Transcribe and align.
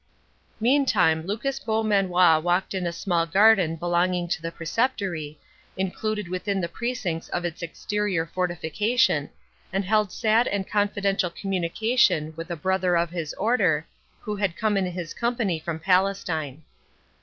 Meantime 0.59 1.27
Lucas 1.27 1.59
Beaumanoir 1.59 2.39
walked 2.41 2.73
in 2.73 2.87
a 2.87 2.91
small 2.91 3.27
garden 3.27 3.75
belonging 3.75 4.27
to 4.27 4.41
the 4.41 4.51
Preceptory, 4.51 5.37
included 5.77 6.27
within 6.27 6.59
the 6.59 6.67
precincts 6.67 7.29
of 7.29 7.45
its 7.45 7.61
exterior 7.61 8.25
fortification, 8.25 9.29
and 9.71 9.85
held 9.85 10.11
sad 10.11 10.47
and 10.47 10.67
confidential 10.67 11.29
communication 11.29 12.33
with 12.35 12.49
a 12.49 12.55
brother 12.55 12.97
of 12.97 13.11
his 13.11 13.35
Order, 13.35 13.85
who 14.21 14.35
had 14.35 14.57
come 14.57 14.75
in 14.75 14.87
his 14.87 15.13
company 15.13 15.59
from 15.59 15.77
Palestine. 15.79 16.63